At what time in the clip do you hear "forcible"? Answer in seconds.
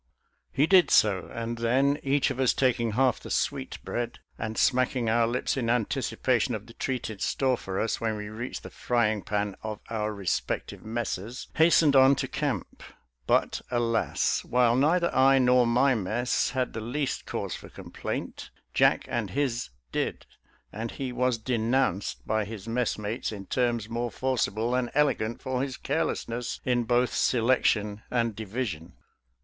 24.09-24.71